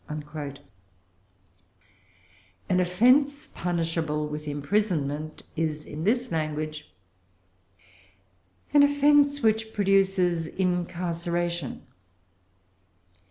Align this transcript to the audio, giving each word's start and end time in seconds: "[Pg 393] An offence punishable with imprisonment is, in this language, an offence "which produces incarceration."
"[Pg 0.09 0.23
393] 0.31 0.65
An 2.69 2.79
offence 2.79 3.47
punishable 3.53 4.27
with 4.27 4.47
imprisonment 4.47 5.43
is, 5.55 5.85
in 5.85 6.05
this 6.05 6.31
language, 6.31 6.91
an 8.73 8.81
offence 8.81 9.43
"which 9.43 9.71
produces 9.73 10.47
incarceration." 10.47 11.83